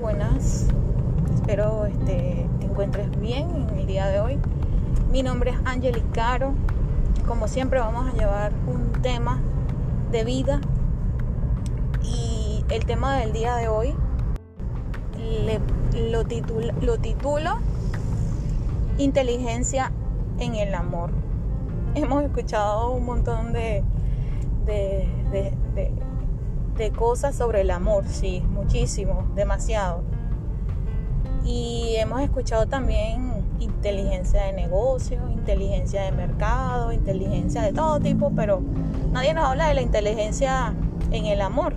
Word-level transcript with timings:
buenas. 0.00 0.66
Espero 1.34 1.84
este, 1.84 2.48
te 2.58 2.66
encuentres 2.66 3.10
bien 3.20 3.50
en 3.50 3.78
el 3.78 3.86
día 3.86 4.06
de 4.06 4.20
hoy. 4.20 4.38
Mi 5.12 5.22
nombre 5.22 5.50
es 5.50 5.58
Angeli 5.64 6.00
Caro. 6.14 6.54
Como 7.26 7.48
siempre 7.48 7.80
vamos 7.80 8.08
a 8.08 8.12
llevar 8.16 8.52
un 8.66 8.92
tema 9.02 9.40
de 10.10 10.24
vida 10.24 10.60
y 12.02 12.64
el 12.70 12.86
tema 12.86 13.18
del 13.18 13.32
día 13.32 13.56
de 13.56 13.68
hoy 13.68 13.94
lo, 15.94 16.22
lo 16.80 16.98
titulo 16.98 17.58
Inteligencia 18.96 19.92
en 20.38 20.54
el 20.54 20.74
amor. 20.74 21.10
Hemos 21.94 22.24
escuchado 22.24 22.90
un 22.92 23.04
montón 23.04 23.52
de 23.52 23.84
de 24.66 25.92
cosas 26.88 27.34
sobre 27.34 27.60
el 27.60 27.70
amor, 27.70 28.04
sí, 28.08 28.42
muchísimo, 28.48 29.28
demasiado. 29.34 30.02
Y 31.44 31.96
hemos 31.96 32.22
escuchado 32.22 32.66
también 32.66 33.44
inteligencia 33.60 34.44
de 34.44 34.52
negocio, 34.54 35.20
inteligencia 35.28 36.02
de 36.02 36.12
mercado, 36.12 36.92
inteligencia 36.92 37.62
de 37.62 37.72
todo 37.72 38.00
tipo, 38.00 38.32
pero 38.34 38.62
nadie 39.12 39.34
nos 39.34 39.44
habla 39.44 39.68
de 39.68 39.74
la 39.74 39.82
inteligencia 39.82 40.74
en 41.10 41.26
el 41.26 41.42
amor. 41.42 41.74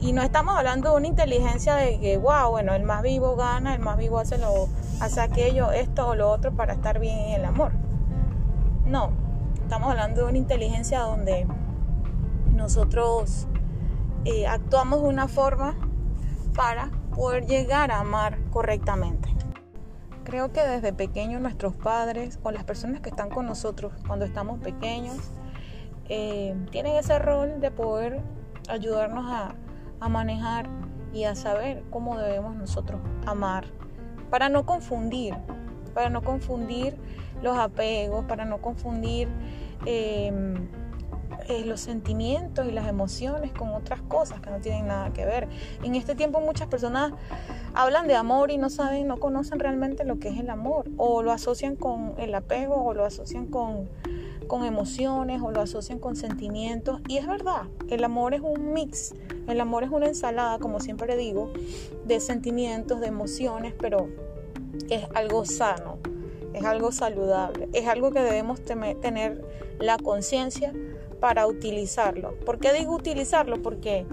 Y 0.00 0.12
no 0.12 0.22
estamos 0.22 0.56
hablando 0.56 0.90
de 0.90 0.96
una 0.96 1.06
inteligencia 1.06 1.74
de 1.74 1.98
que, 1.98 2.18
wow, 2.18 2.50
bueno, 2.50 2.74
el 2.74 2.82
más 2.82 3.02
vivo 3.02 3.34
gana, 3.36 3.74
el 3.74 3.80
más 3.80 3.96
vivo 3.96 4.18
hace, 4.18 4.38
lo, 4.38 4.68
hace 5.00 5.20
aquello, 5.20 5.72
esto 5.72 6.08
o 6.08 6.14
lo 6.14 6.30
otro 6.30 6.52
para 6.52 6.74
estar 6.74 6.98
bien 6.98 7.18
en 7.18 7.40
el 7.40 7.44
amor. 7.44 7.72
No, 8.84 9.10
estamos 9.62 9.90
hablando 9.90 10.22
de 10.22 10.28
una 10.28 10.38
inteligencia 10.38 11.00
donde 11.00 11.46
nosotros 12.54 13.46
eh, 14.26 14.44
actuamos 14.44 15.02
de 15.02 15.08
una 15.08 15.28
forma 15.28 15.76
para 16.56 16.90
poder 17.14 17.46
llegar 17.46 17.92
a 17.92 18.00
amar 18.00 18.38
correctamente. 18.50 19.28
Creo 20.24 20.52
que 20.52 20.62
desde 20.62 20.92
pequeños 20.92 21.40
nuestros 21.40 21.74
padres 21.74 22.40
o 22.42 22.50
las 22.50 22.64
personas 22.64 23.00
que 23.00 23.10
están 23.10 23.30
con 23.30 23.46
nosotros 23.46 23.92
cuando 24.04 24.24
estamos 24.24 24.58
pequeños 24.58 25.16
eh, 26.08 26.56
tienen 26.72 26.96
ese 26.96 27.20
rol 27.20 27.60
de 27.60 27.70
poder 27.70 28.20
ayudarnos 28.68 29.26
a, 29.30 29.54
manejar 30.08 30.68
y 31.12 31.22
a 31.22 31.36
saber 31.36 31.84
cómo 31.90 32.18
debemos 32.18 32.56
nosotros 32.56 33.00
amar 33.26 33.66
para 34.28 34.48
no 34.48 34.66
confundir, 34.66 35.34
para 35.94 36.10
no 36.10 36.22
confundir 36.22 36.96
los 37.42 37.56
apegos, 37.56 38.24
para 38.24 38.44
no 38.44 38.60
confundir 38.60 39.28
eh, 39.84 40.32
eh, 41.48 41.64
los 41.64 41.80
sentimientos 41.80 42.66
y 42.66 42.72
las 42.72 42.88
emociones 42.88 43.52
con 43.52 43.68
otras 43.72 44.00
cosas 44.02 44.40
que 44.40 44.50
no 44.50 44.58
tienen 44.58 44.88
nada 44.88 45.12
que 45.12 45.24
ver. 45.24 45.48
En 45.82 45.94
este 45.94 46.14
tiempo 46.14 46.40
muchas 46.40 46.66
personas 46.66 47.12
hablan 47.74 48.08
de 48.08 48.16
amor 48.16 48.50
y 48.50 48.58
no 48.58 48.68
saben, 48.68 49.06
no 49.06 49.18
conocen 49.18 49.60
realmente 49.60 50.04
lo 50.04 50.18
que 50.18 50.28
es 50.28 50.38
el 50.40 50.50
amor 50.50 50.88
o 50.96 51.22
lo 51.22 51.30
asocian 51.30 51.76
con 51.76 52.14
el 52.18 52.34
apego 52.34 52.82
o 52.84 52.94
lo 52.94 53.04
asocian 53.04 53.46
con, 53.46 53.88
con 54.48 54.64
emociones 54.64 55.40
o 55.40 55.50
lo 55.52 55.60
asocian 55.60 55.98
con 56.00 56.16
sentimientos. 56.16 57.00
Y 57.06 57.18
es 57.18 57.26
verdad, 57.26 57.62
el 57.88 58.02
amor 58.02 58.34
es 58.34 58.40
un 58.40 58.72
mix, 58.72 59.14
el 59.46 59.60
amor 59.60 59.84
es 59.84 59.90
una 59.90 60.06
ensalada, 60.06 60.58
como 60.58 60.80
siempre 60.80 61.16
digo, 61.16 61.52
de 62.06 62.18
sentimientos, 62.18 63.00
de 63.00 63.06
emociones, 63.06 63.72
pero 63.78 64.08
es 64.90 65.04
algo 65.14 65.44
sano, 65.44 65.98
es 66.54 66.64
algo 66.64 66.90
saludable, 66.90 67.68
es 67.72 67.86
algo 67.86 68.10
que 68.10 68.20
debemos 68.20 68.60
tener 68.64 69.44
la 69.78 69.98
conciencia 69.98 70.72
para 71.20 71.46
utilizarlo. 71.46 72.38
¿Por 72.40 72.58
qué 72.58 72.72
digo 72.72 72.94
utilizarlo? 72.94 73.62
Porque 73.62 74.06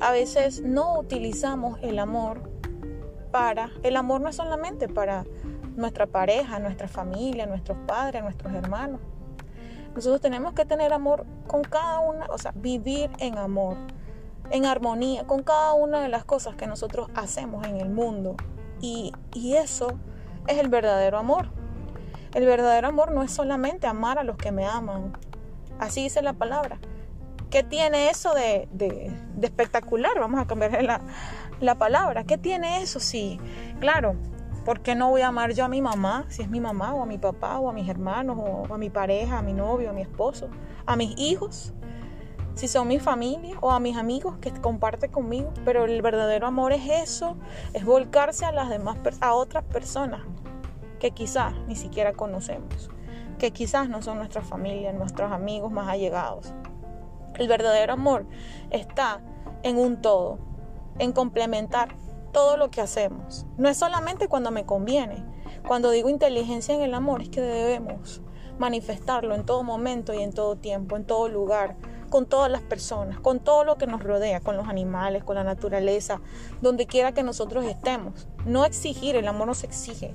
a 0.00 0.10
veces 0.10 0.62
no 0.62 0.98
utilizamos 0.98 1.78
el 1.82 1.98
amor 1.98 2.50
para, 3.30 3.70
el 3.82 3.96
amor 3.96 4.20
no 4.20 4.28
es 4.28 4.36
solamente 4.36 4.88
para 4.88 5.24
nuestra 5.76 6.06
pareja, 6.06 6.58
nuestra 6.58 6.88
familia, 6.88 7.46
nuestros 7.46 7.78
padres, 7.86 8.22
nuestros 8.22 8.52
hermanos. 8.52 9.00
Nosotros 9.94 10.20
tenemos 10.20 10.52
que 10.54 10.64
tener 10.64 10.92
amor 10.92 11.26
con 11.46 11.62
cada 11.62 12.00
una, 12.00 12.26
o 12.26 12.38
sea, 12.38 12.52
vivir 12.54 13.10
en 13.18 13.38
amor, 13.38 13.76
en 14.50 14.64
armonía 14.64 15.26
con 15.26 15.42
cada 15.42 15.74
una 15.74 16.00
de 16.00 16.08
las 16.08 16.24
cosas 16.24 16.54
que 16.54 16.66
nosotros 16.66 17.08
hacemos 17.14 17.66
en 17.66 17.76
el 17.76 17.90
mundo. 17.90 18.36
Y, 18.80 19.12
y 19.34 19.54
eso 19.54 19.98
es 20.46 20.58
el 20.58 20.68
verdadero 20.68 21.18
amor. 21.18 21.48
El 22.34 22.46
verdadero 22.46 22.88
amor 22.88 23.10
no 23.10 23.22
es 23.22 23.32
solamente 23.32 23.86
amar 23.86 24.18
a 24.18 24.24
los 24.24 24.36
que 24.36 24.52
me 24.52 24.64
aman, 24.64 25.12
Así 25.80 26.02
dice 26.02 26.20
la 26.20 26.34
palabra. 26.34 26.78
¿Qué 27.48 27.64
tiene 27.64 28.10
eso 28.10 28.34
de, 28.34 28.68
espectacular? 29.40 30.12
Vamos 30.20 30.38
a 30.38 30.46
cambiar 30.46 30.84
la, 30.84 31.00
la, 31.58 31.74
palabra. 31.76 32.24
¿Qué 32.24 32.38
tiene 32.38 32.82
eso? 32.82 33.00
Sí, 33.00 33.40
claro. 33.80 34.14
¿Por 34.64 34.80
qué 34.80 34.94
no 34.94 35.08
voy 35.08 35.22
a 35.22 35.28
amar 35.28 35.52
yo 35.54 35.64
a 35.64 35.68
mi 35.68 35.80
mamá, 35.80 36.26
si 36.28 36.42
es 36.42 36.50
mi 36.50 36.60
mamá, 36.60 36.94
o 36.94 37.02
a 37.02 37.06
mi 37.06 37.16
papá, 37.16 37.58
o 37.58 37.70
a 37.70 37.72
mis 37.72 37.88
hermanos, 37.88 38.36
o 38.38 38.72
a 38.72 38.76
mi 38.76 38.90
pareja, 38.90 39.38
a 39.38 39.42
mi 39.42 39.54
novio, 39.54 39.88
a 39.88 39.92
mi 39.94 40.02
esposo, 40.02 40.50
a 40.84 40.96
mis 40.96 41.18
hijos? 41.18 41.72
Si 42.54 42.68
son 42.68 42.86
mi 42.86 42.98
familia 42.98 43.56
o 43.60 43.70
a 43.70 43.80
mis 43.80 43.96
amigos 43.96 44.36
que 44.38 44.52
comparten 44.52 45.10
conmigo. 45.10 45.50
Pero 45.64 45.86
el 45.86 46.02
verdadero 46.02 46.46
amor 46.46 46.74
es 46.74 46.88
eso, 46.90 47.38
es 47.72 47.86
volcarse 47.86 48.44
a 48.44 48.52
las 48.52 48.68
demás, 48.68 48.98
a 49.22 49.32
otras 49.32 49.64
personas 49.64 50.20
que 50.98 51.12
quizás 51.12 51.54
ni 51.66 51.74
siquiera 51.74 52.12
conocemos 52.12 52.90
que 53.40 53.52
quizás 53.52 53.88
no 53.88 54.02
son 54.02 54.18
nuestra 54.18 54.42
familia, 54.42 54.92
nuestros 54.92 55.32
amigos 55.32 55.72
más 55.72 55.88
allegados. 55.88 56.52
El 57.36 57.48
verdadero 57.48 57.94
amor 57.94 58.26
está 58.70 59.20
en 59.62 59.78
un 59.78 60.00
todo, 60.00 60.38
en 60.98 61.12
complementar 61.12 61.96
todo 62.32 62.56
lo 62.56 62.70
que 62.70 62.82
hacemos. 62.82 63.46
No 63.56 63.68
es 63.68 63.78
solamente 63.78 64.28
cuando 64.28 64.50
me 64.50 64.66
conviene. 64.66 65.24
Cuando 65.66 65.90
digo 65.90 66.08
inteligencia 66.08 66.74
en 66.74 66.82
el 66.82 66.94
amor 66.94 67.22
es 67.22 67.30
que 67.30 67.40
debemos 67.40 68.22
manifestarlo 68.58 69.34
en 69.34 69.46
todo 69.46 69.62
momento 69.62 70.12
y 70.12 70.22
en 70.22 70.32
todo 70.32 70.56
tiempo, 70.56 70.96
en 70.96 71.06
todo 71.06 71.28
lugar, 71.28 71.76
con 72.10 72.26
todas 72.26 72.50
las 72.50 72.60
personas, 72.60 73.18
con 73.20 73.40
todo 73.40 73.64
lo 73.64 73.76
que 73.76 73.86
nos 73.86 74.02
rodea, 74.02 74.40
con 74.40 74.56
los 74.56 74.68
animales, 74.68 75.24
con 75.24 75.36
la 75.36 75.44
naturaleza, 75.44 76.20
donde 76.60 76.86
quiera 76.86 77.12
que 77.12 77.22
nosotros 77.22 77.64
estemos. 77.64 78.28
No 78.44 78.64
exigir, 78.64 79.16
el 79.16 79.28
amor 79.28 79.46
no 79.46 79.54
se 79.54 79.66
exige. 79.66 80.14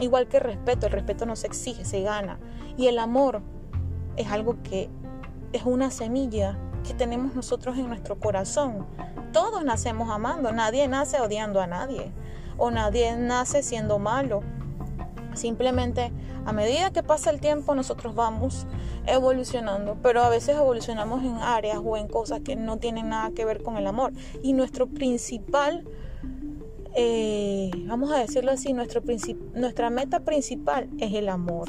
Igual 0.00 0.26
que 0.26 0.38
el 0.38 0.42
respeto, 0.42 0.86
el 0.86 0.92
respeto 0.92 1.26
no 1.26 1.36
se 1.36 1.46
exige, 1.46 1.84
se 1.84 2.02
gana. 2.02 2.38
Y 2.76 2.88
el 2.88 2.98
amor 2.98 3.42
es 4.16 4.30
algo 4.30 4.56
que 4.62 4.88
es 5.52 5.64
una 5.64 5.90
semilla 5.90 6.58
que 6.84 6.94
tenemos 6.94 7.34
nosotros 7.34 7.76
en 7.78 7.88
nuestro 7.88 8.18
corazón. 8.18 8.86
Todos 9.32 9.64
nacemos 9.64 10.10
amando, 10.10 10.52
nadie 10.52 10.88
nace 10.88 11.20
odiando 11.20 11.60
a 11.60 11.66
nadie 11.66 12.12
o 12.56 12.70
nadie 12.70 13.16
nace 13.16 13.62
siendo 13.62 13.98
malo. 13.98 14.42
Simplemente 15.34 16.12
a 16.46 16.52
medida 16.52 16.92
que 16.92 17.02
pasa 17.02 17.30
el 17.30 17.40
tiempo 17.40 17.74
nosotros 17.74 18.14
vamos 18.14 18.66
evolucionando, 19.06 19.96
pero 20.02 20.22
a 20.22 20.28
veces 20.28 20.56
evolucionamos 20.56 21.24
en 21.24 21.36
áreas 21.36 21.78
o 21.82 21.96
en 21.96 22.08
cosas 22.08 22.40
que 22.40 22.56
no 22.56 22.78
tienen 22.78 23.08
nada 23.08 23.30
que 23.30 23.44
ver 23.44 23.62
con 23.62 23.76
el 23.76 23.86
amor. 23.86 24.12
Y 24.42 24.52
nuestro 24.52 24.86
principal, 24.86 25.84
eh, 26.94 27.70
vamos 27.86 28.12
a 28.12 28.18
decirlo 28.18 28.50
así, 28.50 28.72
nuestro 28.72 29.02
nuestra 29.54 29.90
meta 29.90 30.20
principal 30.20 30.88
es 30.98 31.14
el 31.14 31.28
amor. 31.28 31.68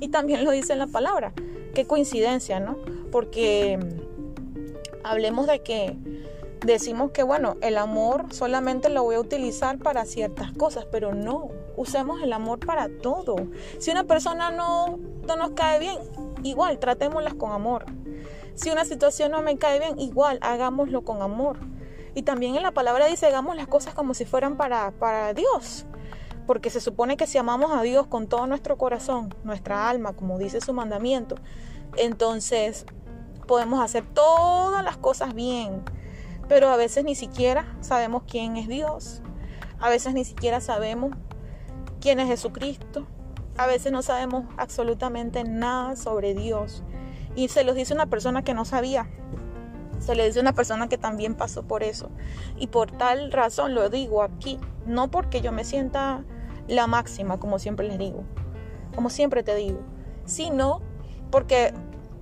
Y 0.00 0.08
también 0.08 0.44
lo 0.44 0.52
dice 0.52 0.72
en 0.72 0.78
la 0.78 0.86
palabra. 0.86 1.32
Qué 1.74 1.86
coincidencia, 1.86 2.60
¿no? 2.60 2.76
Porque 3.12 3.78
mm, 3.78 5.06
hablemos 5.06 5.46
de 5.46 5.62
que 5.62 5.96
decimos 6.64 7.10
que, 7.10 7.22
bueno, 7.22 7.56
el 7.60 7.76
amor 7.78 8.26
solamente 8.30 8.88
lo 8.88 9.02
voy 9.02 9.16
a 9.16 9.20
utilizar 9.20 9.78
para 9.78 10.04
ciertas 10.04 10.52
cosas, 10.52 10.86
pero 10.90 11.14
no, 11.14 11.50
usemos 11.78 12.22
el 12.22 12.32
amor 12.32 12.58
para 12.58 12.88
todo. 12.88 13.36
Si 13.78 13.90
una 13.90 14.04
persona 14.04 14.50
no, 14.50 14.98
no 15.26 15.36
nos 15.36 15.50
cae 15.52 15.78
bien, 15.78 15.98
igual, 16.42 16.78
tratémoslas 16.78 17.34
con 17.34 17.52
amor. 17.52 17.86
Si 18.54 18.70
una 18.70 18.84
situación 18.84 19.32
no 19.32 19.42
me 19.42 19.56
cae 19.56 19.78
bien, 19.78 19.98
igual, 19.98 20.38
hagámoslo 20.42 21.02
con 21.02 21.22
amor. 21.22 21.58
Y 22.14 22.22
también 22.22 22.56
en 22.56 22.62
la 22.62 22.72
palabra 22.72 23.06
dice, 23.06 23.26
hagamos 23.26 23.56
las 23.56 23.68
cosas 23.68 23.94
como 23.94 24.14
si 24.14 24.24
fueran 24.24 24.56
para, 24.56 24.90
para 24.92 25.32
Dios. 25.34 25.86
Porque 26.46 26.70
se 26.70 26.80
supone 26.80 27.16
que 27.16 27.26
si 27.26 27.38
amamos 27.38 27.72
a 27.72 27.82
Dios 27.82 28.06
con 28.06 28.26
todo 28.26 28.46
nuestro 28.46 28.76
corazón, 28.76 29.34
nuestra 29.44 29.88
alma, 29.88 30.14
como 30.14 30.38
dice 30.38 30.60
su 30.60 30.72
mandamiento, 30.72 31.36
entonces 31.96 32.86
podemos 33.46 33.82
hacer 33.82 34.04
todas 34.12 34.84
las 34.84 34.96
cosas 34.96 35.34
bien 35.34 35.84
pero 36.48 36.70
a 36.70 36.76
veces 36.76 37.04
ni 37.04 37.14
siquiera 37.14 37.66
sabemos 37.80 38.22
quién 38.26 38.56
es 38.56 38.68
Dios. 38.68 39.20
A 39.78 39.90
veces 39.90 40.14
ni 40.14 40.24
siquiera 40.24 40.60
sabemos 40.60 41.14
quién 42.00 42.20
es 42.20 42.28
Jesucristo. 42.28 43.06
A 43.56 43.66
veces 43.66 43.92
no 43.92 44.02
sabemos 44.02 44.44
absolutamente 44.56 45.44
nada 45.44 45.96
sobre 45.96 46.34
Dios. 46.34 46.84
Y 47.34 47.48
se 47.48 47.64
los 47.64 47.74
dice 47.74 47.94
una 47.94 48.06
persona 48.06 48.42
que 48.42 48.54
no 48.54 48.64
sabía. 48.64 49.08
Se 49.98 50.14
le 50.14 50.26
dice 50.26 50.40
una 50.40 50.52
persona 50.52 50.88
que 50.88 50.98
también 50.98 51.34
pasó 51.34 51.64
por 51.64 51.82
eso. 51.82 52.10
Y 52.56 52.68
por 52.68 52.90
tal 52.92 53.32
razón 53.32 53.74
lo 53.74 53.88
digo 53.88 54.22
aquí. 54.22 54.58
No 54.86 55.10
porque 55.10 55.40
yo 55.40 55.52
me 55.52 55.64
sienta 55.64 56.24
la 56.68 56.86
máxima, 56.86 57.38
como 57.38 57.58
siempre 57.58 57.88
les 57.88 57.98
digo. 57.98 58.24
Como 58.94 59.10
siempre 59.10 59.42
te 59.42 59.54
digo. 59.56 59.80
Sino 60.24 60.80
porque 61.30 61.74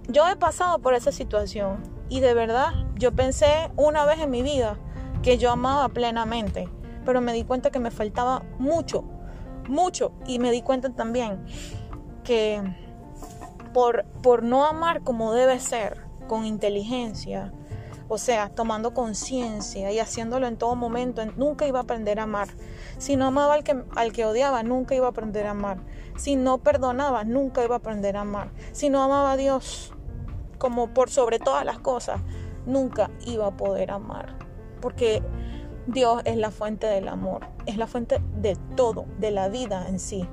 yo 0.08 0.28
he 0.28 0.36
pasado 0.36 0.78
por 0.78 0.94
esa 0.94 1.12
situación 1.12 1.96
y 2.08 2.20
de 2.20 2.34
verdad, 2.34 2.72
yo 2.94 3.12
pensé 3.12 3.70
una 3.76 4.04
vez 4.04 4.20
en 4.20 4.30
mi 4.30 4.42
vida 4.42 4.78
que 5.22 5.38
yo 5.38 5.50
amaba 5.50 5.88
plenamente, 5.88 6.68
pero 7.04 7.20
me 7.20 7.32
di 7.32 7.42
cuenta 7.42 7.70
que 7.70 7.80
me 7.80 7.90
faltaba 7.90 8.44
mucho, 8.58 9.04
mucho. 9.68 10.12
Y 10.26 10.38
me 10.38 10.50
di 10.50 10.62
cuenta 10.62 10.90
también 10.90 11.44
que 12.24 12.62
por, 13.72 14.04
por 14.22 14.42
no 14.42 14.64
amar 14.64 15.02
como 15.02 15.32
debe 15.32 15.60
ser, 15.60 16.06
con 16.26 16.44
inteligencia, 16.44 17.52
o 18.08 18.18
sea, 18.18 18.48
tomando 18.48 18.94
conciencia 18.94 19.90
y 19.90 19.98
haciéndolo 19.98 20.46
en 20.46 20.56
todo 20.56 20.76
momento, 20.76 21.24
nunca 21.36 21.66
iba 21.66 21.80
a 21.80 21.82
aprender 21.82 22.20
a 22.20 22.24
amar. 22.24 22.48
Si 22.98 23.16
no 23.16 23.26
amaba 23.26 23.54
al 23.54 23.64
que, 23.64 23.82
al 23.96 24.12
que 24.12 24.24
odiaba, 24.24 24.62
nunca 24.62 24.94
iba 24.94 25.06
a 25.06 25.10
aprender 25.10 25.46
a 25.46 25.50
amar. 25.50 25.78
Si 26.16 26.36
no 26.36 26.58
perdonaba, 26.58 27.24
nunca 27.24 27.64
iba 27.64 27.74
a 27.74 27.78
aprender 27.78 28.16
a 28.16 28.20
amar. 28.20 28.50
Si 28.72 28.90
no 28.90 29.02
amaba 29.02 29.32
a 29.32 29.36
Dios 29.36 29.92
como 30.58 30.94
por 30.94 31.10
sobre 31.10 31.38
todas 31.38 31.64
las 31.64 31.78
cosas, 31.80 32.20
nunca 32.64 33.10
iba 33.26 33.48
a 33.48 33.56
poder 33.56 33.90
amar. 33.90 34.36
Porque 34.80 35.22
Dios 35.86 36.22
es 36.24 36.36
la 36.36 36.50
fuente 36.50 36.86
del 36.86 37.08
amor, 37.08 37.46
es 37.66 37.76
la 37.76 37.86
fuente 37.86 38.20
de 38.36 38.56
todo, 38.74 39.06
de 39.18 39.30
la 39.30 39.48
vida 39.48 39.88
en 39.88 40.00
sí. 40.00 40.28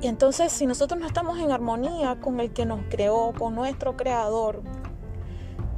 Y 0.00 0.06
entonces 0.06 0.52
si 0.52 0.66
nosotros 0.66 1.00
no 1.00 1.06
estamos 1.06 1.38
en 1.38 1.50
armonía 1.50 2.20
con 2.20 2.40
el 2.40 2.52
que 2.52 2.64
nos 2.64 2.80
creó, 2.88 3.32
con 3.36 3.54
nuestro 3.54 3.96
creador, 3.96 4.62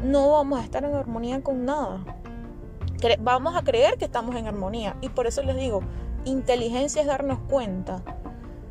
no 0.05 0.33
vamos 0.33 0.61
a 0.61 0.65
estar 0.65 0.85
en 0.85 0.95
armonía 0.95 1.43
con 1.43 1.65
nada. 1.65 2.05
Vamos 3.21 3.57
a 3.57 3.63
creer 3.63 3.99
que 3.99 4.05
estamos 4.05 4.37
en 4.37 4.47
armonía. 4.47 4.97
Y 5.01 5.09
por 5.09 5.27
eso 5.27 5.43
les 5.43 5.57
digo, 5.57 5.81
inteligencia 6.25 7.03
es 7.03 7.09
darnos 7.09 7.41
cuenta. 7.49 8.03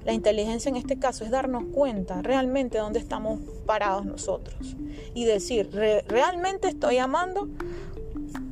La 0.05 0.13
inteligencia 0.13 0.69
en 0.69 0.77
este 0.77 0.97
caso 0.97 1.23
es 1.23 1.31
darnos 1.31 1.65
cuenta 1.73 2.21
realmente 2.21 2.77
dónde 2.77 2.99
estamos 2.99 3.39
parados 3.65 4.05
nosotros. 4.05 4.77
Y 5.13 5.25
decir, 5.25 5.69
¿realmente 6.07 6.69
estoy 6.69 6.97
amando? 6.97 7.49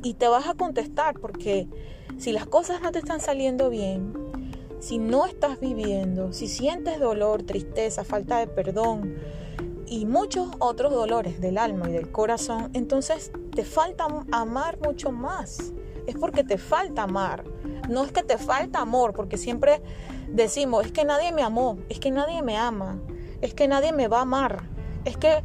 Y 0.02 0.14
te 0.14 0.28
vas 0.28 0.48
a 0.48 0.54
contestar 0.54 1.18
porque 1.18 1.68
si 2.18 2.32
las 2.32 2.46
cosas 2.46 2.80
no 2.82 2.92
te 2.92 2.98
están 2.98 3.20
saliendo 3.20 3.70
bien, 3.70 4.12
si 4.80 4.98
no 4.98 5.26
estás 5.26 5.60
viviendo, 5.60 6.32
si 6.32 6.48
sientes 6.48 6.98
dolor, 6.98 7.42
tristeza, 7.42 8.04
falta 8.04 8.38
de 8.38 8.46
perdón, 8.46 9.16
y 9.86 10.06
muchos 10.06 10.48
otros 10.60 10.92
dolores 10.92 11.40
del 11.40 11.58
alma 11.58 11.90
y 11.90 11.92
del 11.92 12.10
corazón, 12.12 12.70
entonces 12.74 13.32
te 13.54 13.64
falta 13.64 14.06
amar 14.30 14.78
mucho 14.80 15.10
más. 15.10 15.72
Es 16.06 16.14
porque 16.16 16.44
te 16.44 16.58
falta 16.58 17.02
amar. 17.02 17.44
No 17.88 18.04
es 18.04 18.12
que 18.12 18.22
te 18.22 18.38
falta 18.38 18.80
amor, 18.80 19.12
porque 19.12 19.36
siempre 19.36 19.82
decimos, 20.28 20.86
es 20.86 20.92
que 20.92 21.04
nadie 21.04 21.32
me 21.32 21.42
amó, 21.42 21.78
es 21.88 21.98
que 21.98 22.10
nadie 22.10 22.40
me 22.42 22.56
ama, 22.56 23.00
es 23.40 23.52
que 23.52 23.66
nadie 23.66 23.92
me 23.92 24.06
va 24.06 24.18
a 24.18 24.22
amar, 24.22 24.62
es 25.04 25.16
que 25.16 25.42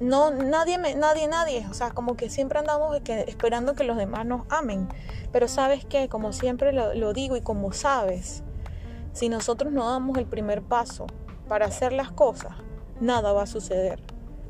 no, 0.00 0.30
nadie, 0.30 0.78
me, 0.78 0.94
nadie, 0.94 1.28
nadie, 1.28 1.66
o 1.70 1.74
sea, 1.74 1.90
como 1.90 2.16
que 2.16 2.28
siempre 2.30 2.58
andamos 2.58 2.98
esperando 3.06 3.74
que 3.74 3.84
los 3.84 3.96
demás 3.96 4.26
nos 4.26 4.42
amen. 4.50 4.88
Pero 5.32 5.48
sabes 5.48 5.84
que, 5.84 6.08
como 6.08 6.32
siempre 6.32 6.72
lo 6.72 7.12
digo 7.12 7.36
y 7.36 7.40
como 7.40 7.72
sabes, 7.72 8.42
si 9.16 9.30
nosotros 9.30 9.72
no 9.72 9.88
damos 9.90 10.18
el 10.18 10.26
primer 10.26 10.62
paso 10.62 11.06
para 11.48 11.64
hacer 11.64 11.92
las 11.92 12.12
cosas, 12.12 12.52
nada 13.00 13.32
va 13.32 13.44
a 13.44 13.46
suceder. 13.46 14.02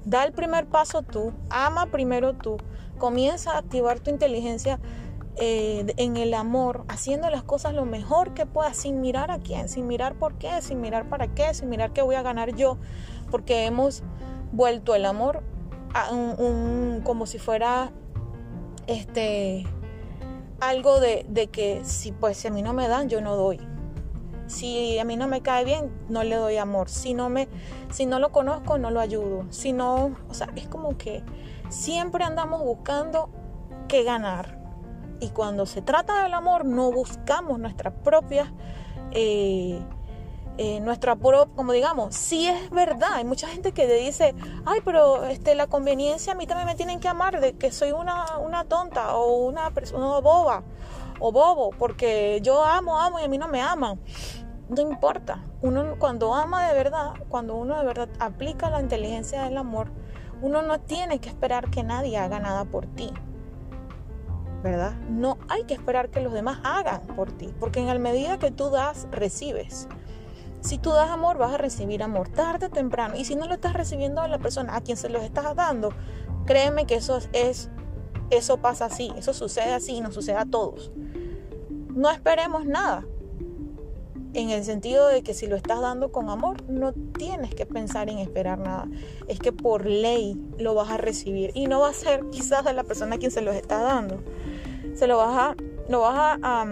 Da 0.05 0.25
el 0.25 0.33
primer 0.33 0.67
paso 0.67 1.03
tú, 1.03 1.33
ama 1.51 1.87
primero 1.87 2.35
tú, 2.35 2.57
comienza 2.99 3.53
a 3.53 3.59
activar 3.59 4.01
tu 4.01 4.11
inteligencia 4.11 4.81
eh, 5.37 5.87
en 5.99 6.17
el 6.17 6.35
amor, 6.35 6.85
haciendo 6.89 7.31
las 7.31 7.45
cosas 7.45 7.75
lo 7.75 7.85
mejor 7.85 8.35
que 8.35 8.47
puedas, 8.47 8.77
sin 8.77 9.01
mirar 9.01 9.31
a 9.31 9.39
quién, 9.39 9.69
sin 9.69 9.87
mirar 9.87 10.15
por 10.15 10.35
qué, 10.39 10.63
sin 10.63 10.81
mirar 10.81 11.09
para 11.09 11.29
qué, 11.29 11.55
sin 11.55 11.69
mirar 11.69 11.93
qué 11.93 12.03
voy 12.03 12.17
a 12.17 12.23
ganar 12.23 12.57
yo, 12.57 12.79
porque 13.31 13.67
hemos 13.67 14.03
vuelto 14.57 14.95
el 14.95 15.05
amor 15.05 15.43
a 15.95 16.13
un, 16.13 17.03
como 17.05 17.27
si 17.27 17.39
fuera 17.39 17.93
este 18.87 19.67
algo 20.61 21.01
de, 21.01 21.49
que 21.53 21.85
si 21.85 22.13
pues 22.13 22.45
a 22.47 22.51
mí 22.51 22.63
no 22.63 22.73
me 22.73 22.89
dan, 22.89 23.09
yo 23.09 23.21
no 23.21 23.37
doy. 23.37 23.61
Si 24.47 24.99
a 24.99 25.05
mí 25.05 25.17
no 25.17 25.27
me 25.27 25.43
cae 25.43 25.65
bien, 25.65 25.93
no 26.09 26.23
le 26.23 26.37
doy 26.37 26.57
amor. 26.57 26.89
Si 26.89 27.15
no 27.15 27.29
me, 27.29 27.49
si 27.91 28.07
no 28.07 28.19
lo 28.19 28.31
conozco, 28.31 28.79
no 28.79 28.91
lo 28.91 29.01
ayudo. 29.01 29.45
Si 29.51 29.73
no, 29.73 30.17
o 30.29 30.35
sea, 30.35 30.49
es 30.57 30.69
como 30.69 30.97
que 30.97 31.23
siempre 31.69 32.25
andamos 32.25 32.63
buscando 32.63 33.29
qué 33.89 34.05
ganar. 34.05 34.59
Y 35.21 35.31
cuando 35.31 35.67
se 35.67 35.83
trata 35.83 36.23
del 36.23 36.35
amor, 36.35 36.65
no 36.65 36.93
buscamos 36.93 37.59
nuestra 37.59 37.91
propia, 37.91 38.53
eh, 39.13 39.81
eh, 40.59 40.81
nuestra 40.81 41.17
propia, 41.17 41.55
como 41.55 41.73
digamos, 41.73 42.15
sí 42.15 42.49
es 42.49 42.71
verdad. 42.71 43.11
Hay 43.15 43.25
mucha 43.25 43.49
gente 43.49 43.73
que 43.73 43.87
le 43.87 43.97
dice, 43.97 44.35
ay, 44.65 44.81
pero 44.85 45.25
este, 45.25 45.55
la 45.55 45.67
conveniencia 45.67 46.33
a 46.33 46.37
mí 46.37 46.47
también 46.47 46.67
me 46.67 46.75
tienen 46.75 47.01
que 47.01 47.09
amar 47.09 47.41
de 47.41 47.55
que 47.55 47.71
soy 47.71 47.93
una, 47.93 48.39
una 48.39 48.65
tonta 48.65 49.17
o 49.17 49.47
una 49.47 49.71
persona 49.71 50.19
boba 50.21 50.65
o 51.21 51.33
bobo, 51.33 51.71
porque 51.79 52.41
yo 52.43 52.65
amo, 52.65 53.01
amo 53.01 53.21
y 53.21 53.25
a 53.25 53.29
mí 53.29 53.39
no 53.39 53.49
me 53.49 53.61
aman. 53.61 54.01
No 54.69 54.83
importa. 54.83 55.45
Uno 55.63 55.95
cuando 55.99 56.35
ama 56.35 56.67
de 56.67 56.75
verdad, 56.75 57.13
cuando 57.29 57.55
uno 57.55 57.79
de 57.79 57.85
verdad 57.85 58.09
aplica 58.19 58.69
la 58.69 58.81
inteligencia 58.81 59.45
del 59.45 59.59
amor, 59.59 59.91
uno 60.43 60.63
no 60.63 60.81
tiene 60.81 61.19
que 61.21 61.29
esperar 61.29 61.71
que 61.71 61.83
nadie 61.83 62.19
haga 62.19 62.41
nada 62.41 62.65
por 62.65 62.87
ti. 62.87 63.13
¿Verdad? 64.63 64.95
No 65.09 65.39
hay 65.49 65.65
que 65.65 65.75
esperar 65.75 66.11
que 66.11 66.21
los 66.21 66.33
demás 66.33 66.59
hagan 66.65 67.03
por 67.15 67.31
ti, 67.31 67.55
porque 67.61 67.81
en 67.81 67.87
la 67.87 67.99
medida 67.99 68.39
que 68.39 68.51
tú 68.51 68.71
das, 68.71 69.07
recibes. 69.13 69.87
Si 70.67 70.79
tú 70.79 70.91
das 70.91 71.11
amor, 71.11 71.39
vas 71.39 71.55
a 71.55 71.59
recibir 71.59 72.03
amor 72.03 72.29
tarde 72.29 72.67
o 72.67 72.71
temprano. 72.71 73.15
Y 73.17 73.25
si 73.25 73.37
no 73.37 73.47
lo 73.47 73.55
estás 73.55 73.73
recibiendo 73.73 74.21
a 74.21 74.27
la 74.27 74.41
persona 74.41 74.75
a 74.75 74.81
quien 74.81 74.97
se 74.97 75.09
lo 75.09 75.21
estás 75.21 75.55
dando, 75.55 75.91
créeme 76.45 76.87
que 76.87 76.97
eso 76.97 77.21
es 77.33 77.71
eso 78.31 78.57
pasa 78.57 78.87
así, 78.87 79.13
eso 79.17 79.33
sucede 79.33 79.73
así 79.73 80.01
nos 80.01 80.15
sucede 80.15 80.39
a 80.39 80.45
todos. 80.45 80.91
No 81.95 82.11
esperemos 82.11 82.67
nada. 82.67 83.07
En 84.35 84.51
el 84.51 84.65
sentido 84.65 85.07
de 85.07 85.23
que 85.23 85.35
si 85.35 85.47
lo 85.47 85.55
estás 85.55 85.81
dando 85.81 86.11
con 86.11 86.31
amor, 86.31 86.69
no 86.69 86.93
tienes 86.93 87.55
que 87.55 87.65
pensar 87.65 88.11
en 88.11 88.19
esperar 88.19 88.59
nada. 88.59 88.89
Es 89.29 89.39
que 89.39 89.53
por 89.53 89.87
ley 89.87 90.37
lo 90.59 90.75
vas 90.75 90.91
a 90.91 90.97
recibir. 90.97 91.53
Y 91.55 91.69
no 91.69 91.79
va 91.79 91.91
a 91.91 91.95
ser 91.95 92.29
quizás 92.31 92.65
de 92.65 92.73
la 92.73 92.83
persona 92.83 93.15
a 93.15 93.19
quien 93.19 93.31
se 93.31 93.41
lo 93.41 93.53
está 93.53 93.81
dando. 93.81 94.21
Se 94.95 95.07
lo 95.07 95.17
vas 95.17 95.37
a, 95.39 95.57
lo 95.89 96.01
vas 96.01 96.41
a, 96.43 96.67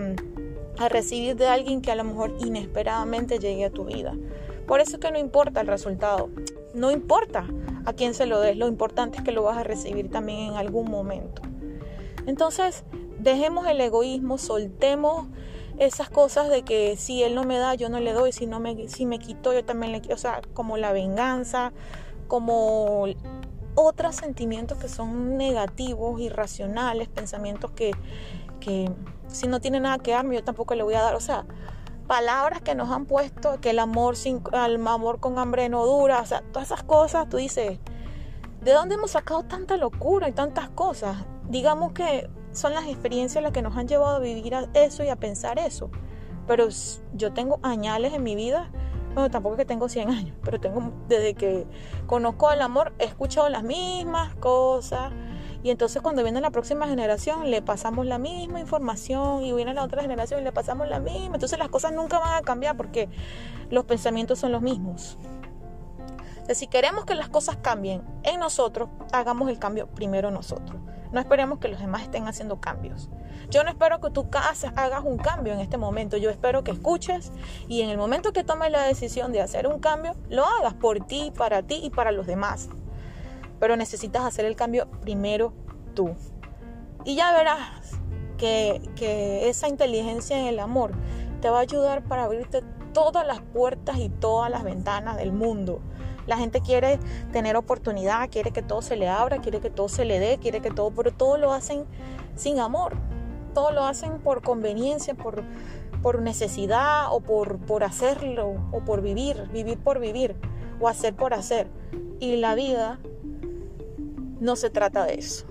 a 0.78 0.88
recibir 0.88 1.36
de 1.36 1.46
alguien 1.46 1.80
que 1.80 1.90
a 1.90 1.94
lo 1.94 2.04
mejor 2.04 2.34
inesperadamente 2.40 3.38
llegue 3.38 3.64
a 3.64 3.70
tu 3.70 3.84
vida. 3.84 4.14
Por 4.66 4.80
eso 4.80 4.96
es 4.96 4.98
que 4.98 5.10
no 5.10 5.18
importa 5.18 5.60
el 5.60 5.66
resultado. 5.66 6.30
No 6.74 6.90
importa 6.90 7.46
a 7.84 7.92
quién 7.92 8.14
se 8.14 8.26
lo 8.26 8.40
des, 8.40 8.56
lo 8.56 8.66
importante 8.66 9.18
es 9.18 9.24
que 9.24 9.32
lo 9.32 9.42
vas 9.42 9.58
a 9.58 9.62
recibir 9.62 10.10
también 10.10 10.52
en 10.52 10.54
algún 10.54 10.90
momento. 10.90 11.42
Entonces, 12.26 12.84
dejemos 13.18 13.66
el 13.66 13.80
egoísmo, 13.80 14.38
soltemos 14.38 15.26
esas 15.78 16.08
cosas 16.08 16.48
de 16.48 16.62
que 16.62 16.96
si 16.96 17.22
él 17.22 17.34
no 17.34 17.44
me 17.44 17.58
da, 17.58 17.74
yo 17.74 17.88
no 17.88 18.00
le 18.00 18.12
doy, 18.12 18.32
si 18.32 18.46
no 18.46 18.60
me 18.60 18.88
si 18.88 19.06
me 19.06 19.18
quito, 19.18 19.52
yo 19.52 19.64
también 19.64 19.92
le 19.92 20.00
quito, 20.00 20.14
o 20.14 20.18
sea, 20.18 20.40
como 20.52 20.76
la 20.76 20.92
venganza, 20.92 21.72
como 22.28 23.06
otros 23.74 24.14
sentimientos 24.16 24.78
que 24.78 24.88
son 24.88 25.36
negativos, 25.36 26.20
irracionales, 26.20 27.08
pensamientos 27.08 27.72
que, 27.72 27.92
que 28.60 28.90
si 29.34 29.46
no 29.48 29.60
tiene 29.60 29.80
nada 29.80 29.98
que 29.98 30.12
darme, 30.12 30.34
yo 30.36 30.44
tampoco 30.44 30.74
le 30.74 30.82
voy 30.82 30.94
a 30.94 31.02
dar, 31.02 31.14
o 31.14 31.20
sea, 31.20 31.44
palabras 32.06 32.60
que 32.62 32.74
nos 32.74 32.90
han 32.90 33.06
puesto, 33.06 33.60
que 33.60 33.70
el 33.70 33.78
amor 33.78 34.16
sin 34.16 34.42
el 34.52 34.86
amor 34.86 35.20
con 35.20 35.38
hambre 35.38 35.68
no 35.68 35.86
dura, 35.86 36.20
o 36.20 36.26
sea, 36.26 36.42
todas 36.52 36.68
esas 36.70 36.82
cosas, 36.82 37.28
tú 37.28 37.36
dices, 37.38 37.78
¿de 38.60 38.72
dónde 38.72 38.94
hemos 38.94 39.12
sacado 39.12 39.42
tanta 39.44 39.76
locura 39.76 40.28
y 40.28 40.32
tantas 40.32 40.68
cosas? 40.70 41.16
Digamos 41.48 41.92
que 41.92 42.28
son 42.52 42.72
las 42.72 42.86
experiencias 42.86 43.42
las 43.42 43.52
que 43.52 43.62
nos 43.62 43.76
han 43.76 43.88
llevado 43.88 44.16
a 44.16 44.18
vivir 44.20 44.54
eso 44.74 45.02
y 45.04 45.08
a 45.08 45.16
pensar 45.16 45.58
eso. 45.58 45.90
Pero 46.46 46.68
yo 47.14 47.32
tengo 47.32 47.58
añales 47.62 48.12
en 48.12 48.22
mi 48.22 48.36
vida, 48.36 48.70
bueno, 49.14 49.30
tampoco 49.30 49.56
que 49.56 49.64
tengo 49.64 49.88
100 49.88 50.10
años, 50.10 50.36
pero 50.42 50.60
tengo 50.60 50.92
desde 51.08 51.34
que 51.34 51.66
conozco 52.06 52.50
el 52.52 52.60
amor, 52.60 52.92
he 52.98 53.04
escuchado 53.04 53.48
las 53.48 53.62
mismas 53.62 54.34
cosas, 54.36 55.12
y 55.64 55.70
entonces 55.70 56.02
cuando 56.02 56.22
viene 56.22 56.42
la 56.42 56.50
próxima 56.50 56.86
generación 56.86 57.50
le 57.50 57.62
pasamos 57.62 58.04
la 58.04 58.18
misma 58.18 58.60
información 58.60 59.42
y 59.42 59.52
viene 59.54 59.72
la 59.72 59.82
otra 59.82 60.02
generación 60.02 60.42
y 60.42 60.44
le 60.44 60.52
pasamos 60.52 60.86
la 60.86 61.00
misma. 61.00 61.36
Entonces 61.36 61.58
las 61.58 61.70
cosas 61.70 61.92
nunca 61.92 62.18
van 62.18 62.34
a 62.34 62.42
cambiar 62.42 62.76
porque 62.76 63.08
los 63.70 63.86
pensamientos 63.86 64.38
son 64.38 64.52
los 64.52 64.60
mismos. 64.60 65.16
Si 66.52 66.66
queremos 66.66 67.06
que 67.06 67.14
las 67.14 67.30
cosas 67.30 67.56
cambien 67.56 68.02
en 68.24 68.40
nosotros, 68.40 68.90
hagamos 69.10 69.48
el 69.48 69.58
cambio 69.58 69.86
primero 69.86 70.30
nosotros. 70.30 70.78
No 71.12 71.18
esperemos 71.18 71.60
que 71.60 71.68
los 71.68 71.80
demás 71.80 72.02
estén 72.02 72.28
haciendo 72.28 72.60
cambios. 72.60 73.08
Yo 73.48 73.64
no 73.64 73.70
espero 73.70 74.02
que 74.02 74.10
tú 74.10 74.28
hagas 74.34 75.02
un 75.02 75.16
cambio 75.16 75.54
en 75.54 75.60
este 75.60 75.78
momento. 75.78 76.18
Yo 76.18 76.28
espero 76.28 76.62
que 76.62 76.72
escuches 76.72 77.32
y 77.68 77.80
en 77.80 77.88
el 77.88 77.96
momento 77.96 78.34
que 78.34 78.44
tomes 78.44 78.70
la 78.70 78.82
decisión 78.82 79.32
de 79.32 79.40
hacer 79.40 79.66
un 79.66 79.78
cambio, 79.78 80.14
lo 80.28 80.44
hagas 80.44 80.74
por 80.74 81.06
ti, 81.06 81.32
para 81.34 81.62
ti 81.62 81.80
y 81.82 81.88
para 81.88 82.12
los 82.12 82.26
demás 82.26 82.68
pero 83.60 83.76
necesitas 83.76 84.24
hacer 84.24 84.44
el 84.44 84.56
cambio 84.56 84.88
primero 85.00 85.52
tú. 85.94 86.14
Y 87.04 87.16
ya 87.16 87.32
verás 87.32 87.98
que, 88.38 89.48
esa 89.48 89.68
inteligencia 89.68 90.38
en 90.38 90.46
el 90.46 90.58
amor 90.58 90.92
te 91.40 91.50
va 91.50 91.58
a 91.58 91.62
ayudar 91.62 92.04
para 92.04 92.24
abrirte 92.24 92.62
todas 92.92 93.26
las 93.26 93.40
puertas 93.40 93.98
y 93.98 94.08
todas 94.08 94.50
las 94.50 94.64
ventanas 94.64 95.16
del 95.16 95.32
mundo. 95.32 95.80
La 96.26 96.38
gente 96.38 96.60
quiere 96.60 96.98
tener 97.32 97.56
oportunidad, 97.56 98.30
quiere 98.30 98.50
que 98.50 98.62
todo 98.62 98.80
se 98.80 98.96
le 98.96 99.08
abra, 99.08 99.38
quiere 99.38 99.60
que 99.60 99.68
todo 99.68 99.88
se 99.88 100.04
le 100.06 100.18
dé, 100.18 100.38
quiere 100.38 100.60
que 100.60 100.70
todo, 100.70 100.90
pero 100.90 101.12
todo 101.12 101.36
lo 101.36 101.52
hacen 101.52 101.84
sin 102.34 102.60
amor. 102.60 102.96
todo 103.52 103.70
lo 103.70 103.84
hacen 103.84 104.18
por 104.18 104.42
conveniencia, 104.42 105.14
por, 105.14 105.44
por 106.02 106.20
necesidad 106.20 107.06
o 107.12 107.20
por, 107.20 107.58
por 107.58 107.84
hacerlo 107.84 108.56
o 108.72 108.80
por 108.80 109.00
vivir, 109.00 109.48
vivir 109.52 109.78
por 109.78 110.00
vivir 110.00 110.34
o 110.80 110.88
hacer 110.88 111.14
por 111.14 111.34
hacer. 111.34 111.68
Y 112.18 112.36
la 112.36 112.56
vida 112.56 112.98
no 114.44 114.56
se 114.56 114.68
trata 114.68 115.06
de 115.06 115.14
eso. 115.14 115.46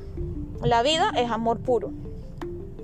La 0.63 0.83
vida 0.83 1.11
es 1.17 1.31
amor 1.31 1.59
puro. 1.59 1.91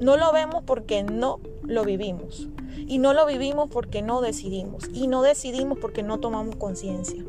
No 0.02 0.18
lo 0.18 0.34
vemos 0.34 0.64
porque 0.66 1.04
no 1.04 1.40
lo 1.62 1.86
vivimos. 1.86 2.50
Y 2.76 2.98
no 2.98 3.14
lo 3.14 3.28
vivimos 3.28 3.70
porque 3.70 4.02
no 4.02 4.20
decidimos. 4.20 4.90
Y 4.92 5.08
no 5.08 5.22
decidimos 5.22 5.78
porque 5.78 6.02
no 6.02 6.20
tomamos 6.20 6.56
conciencia 6.56 7.24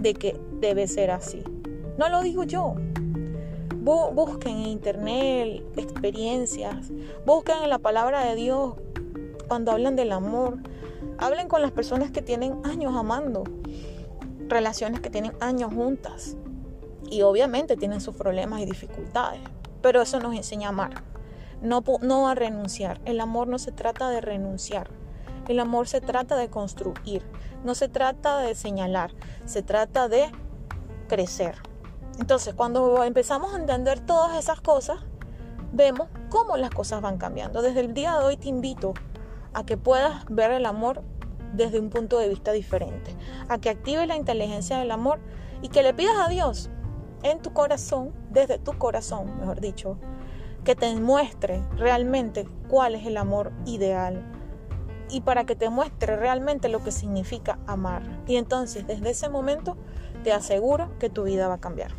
de 0.00 0.14
que 0.14 0.38
debe 0.60 0.86
ser 0.86 1.10
así. 1.10 1.42
No 1.98 2.08
lo 2.08 2.22
digo 2.22 2.44
yo. 2.44 2.76
Busquen 3.80 4.58
en 4.58 4.66
internet 4.66 5.64
experiencias. 5.76 6.92
Busquen 7.26 7.56
en 7.64 7.70
la 7.70 7.80
palabra 7.80 8.24
de 8.24 8.36
Dios 8.36 8.74
cuando 9.48 9.72
hablan 9.72 9.96
del 9.96 10.12
amor. 10.12 10.58
Hablen 11.18 11.48
con 11.48 11.60
las 11.60 11.72
personas 11.72 12.12
que 12.12 12.22
tienen 12.22 12.54
años 12.62 12.94
amando. 12.94 13.42
Relaciones 14.48 15.00
que 15.00 15.10
tienen 15.10 15.32
años 15.40 15.74
juntas. 15.74 16.36
Y 17.12 17.20
obviamente 17.20 17.76
tienen 17.76 18.00
sus 18.00 18.16
problemas 18.16 18.60
y 18.60 18.64
dificultades. 18.64 19.38
Pero 19.82 20.00
eso 20.00 20.18
nos 20.18 20.34
enseña 20.34 20.68
a 20.68 20.70
amar. 20.70 21.02
No, 21.60 21.84
no 22.00 22.26
a 22.26 22.34
renunciar. 22.34 23.02
El 23.04 23.20
amor 23.20 23.48
no 23.48 23.58
se 23.58 23.70
trata 23.70 24.08
de 24.08 24.22
renunciar. 24.22 24.88
El 25.46 25.60
amor 25.60 25.88
se 25.88 26.00
trata 26.00 26.36
de 26.36 26.48
construir. 26.48 27.22
No 27.64 27.74
se 27.74 27.90
trata 27.90 28.38
de 28.38 28.54
señalar. 28.54 29.12
Se 29.44 29.62
trata 29.62 30.08
de 30.08 30.32
crecer. 31.06 31.56
Entonces, 32.18 32.54
cuando 32.54 33.04
empezamos 33.04 33.52
a 33.52 33.58
entender 33.58 34.00
todas 34.00 34.38
esas 34.38 34.62
cosas, 34.62 35.00
vemos 35.70 36.08
cómo 36.30 36.56
las 36.56 36.70
cosas 36.70 37.02
van 37.02 37.18
cambiando. 37.18 37.60
Desde 37.60 37.80
el 37.80 37.92
día 37.92 38.16
de 38.16 38.24
hoy 38.24 38.38
te 38.38 38.48
invito 38.48 38.94
a 39.52 39.66
que 39.66 39.76
puedas 39.76 40.24
ver 40.30 40.50
el 40.52 40.64
amor 40.64 41.02
desde 41.52 41.78
un 41.78 41.90
punto 41.90 42.18
de 42.18 42.30
vista 42.30 42.52
diferente, 42.52 43.14
a 43.50 43.58
que 43.58 43.68
actives 43.68 44.08
la 44.08 44.16
inteligencia 44.16 44.78
del 44.78 44.90
amor 44.90 45.20
y 45.60 45.68
que 45.68 45.82
le 45.82 45.92
pidas 45.92 46.16
a 46.18 46.30
Dios 46.30 46.70
en 47.22 47.40
tu 47.40 47.52
corazón, 47.52 48.12
desde 48.30 48.58
tu 48.58 48.76
corazón, 48.78 49.38
mejor 49.38 49.60
dicho, 49.60 49.96
que 50.64 50.74
te 50.74 50.94
muestre 50.96 51.62
realmente 51.76 52.46
cuál 52.68 52.94
es 52.94 53.06
el 53.06 53.16
amor 53.16 53.52
ideal 53.66 54.22
y 55.10 55.20
para 55.20 55.44
que 55.44 55.56
te 55.56 55.68
muestre 55.68 56.16
realmente 56.16 56.68
lo 56.68 56.82
que 56.82 56.92
significa 56.92 57.58
amar. 57.66 58.02
Y 58.26 58.36
entonces 58.36 58.86
desde 58.86 59.10
ese 59.10 59.28
momento 59.28 59.76
te 60.24 60.32
aseguro 60.32 60.96
que 60.98 61.10
tu 61.10 61.24
vida 61.24 61.48
va 61.48 61.54
a 61.54 61.60
cambiar. 61.60 61.92